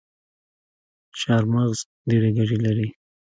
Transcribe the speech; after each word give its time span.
چارمغز 1.19 1.77
ډیري 2.09 2.29
ګټي 2.37 2.57
لري 2.65 2.87